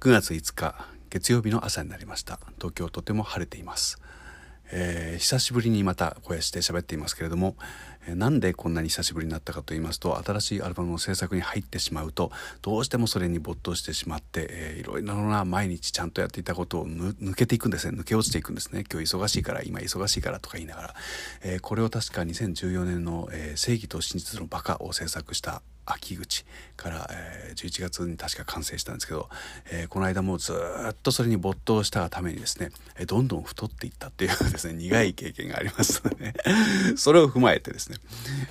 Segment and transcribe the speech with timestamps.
[0.00, 0.74] 9月5日
[1.10, 2.40] 月曜日の朝になりました。
[2.56, 4.00] 東京とても晴れています。
[4.72, 7.54] えー、久しぶりにまたこうやって喋っていますけれども、
[8.06, 12.30] え、なんでこんなに久しぶりになったかと言いますと新しいアルバムの制作に入ってしまうと
[12.62, 17.98] どうしてもそれに没頭してしまって、えー、いろいろな毎日ちゃんとやっていたことを抜けていくんですね。
[17.98, 18.84] 抜け落ちていくんですね。
[18.90, 20.94] 今日忙しいから今忙しいからとか言いながら、
[21.42, 25.62] えー、これを確か2014年の、えー「正義と真実のバカ」を制作した
[25.94, 26.44] 秋口
[26.76, 29.28] から、えー、11月に確か完成したんですけど、
[29.70, 36.34] えー、この間もうずっとそれに没頭したためにですね、えー、どんどん太っていったっていうですね苦い経験がありますので、ね、
[36.96, 37.89] それを踏まえてですね、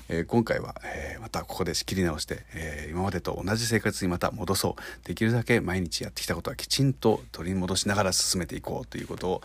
[0.09, 5.07] えー、今回は、えー、またここで仕切り直して、えー、今までと同じ生活にまた戻そう。
[5.07, 9.41] できるだけ毎日やってきたことはきちんと取り戻しながら進めていこうということを、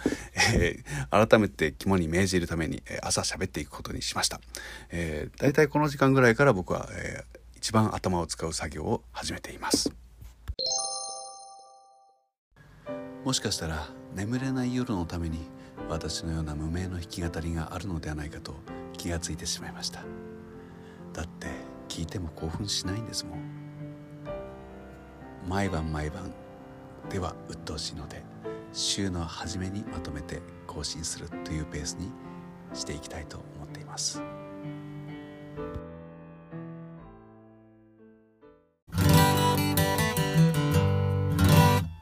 [0.54, 0.78] え、
[1.10, 4.40] 改めて肝に銘じるために、え、朝喋っていくことにしました。
[4.90, 9.90] えー、だいたいこの時間ぐらいから僕は、えー一番頭を使う作業を始めています。
[13.24, 15.38] もしかしたら眠れない夜のために
[15.88, 18.54] 私のような無名の弾き語りがあるのではないかと
[19.04, 20.00] 気がついてしまいました
[21.12, 21.48] だって
[21.88, 23.38] 聞いても興奮しないんですもん
[25.46, 26.32] 毎晩毎晩
[27.10, 28.22] では鬱陶しいので
[28.72, 32.10] 週の初めにまとめて更新するというペースに
[32.72, 34.22] していきたいと思っています。